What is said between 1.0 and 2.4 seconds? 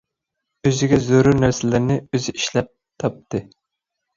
زۆرۈر نەرسىلەرنى ئۆزى